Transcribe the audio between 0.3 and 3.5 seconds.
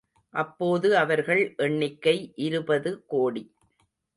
அப்போது அவர்கள் எண்ணிக்கை இருபது கோடி.